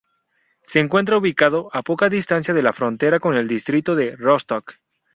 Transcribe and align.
Se 0.63 0.79
encuentra 0.79 1.15
ubicado 1.19 1.69
a 1.73 1.83
poca 1.83 2.09
distancia 2.09 2.55
de 2.55 2.63
la 2.63 2.73
frontera 2.73 3.19
con 3.19 3.35
el 3.35 3.47
distrito 3.47 3.93
de 3.93 4.15
Rostock. 4.15 4.79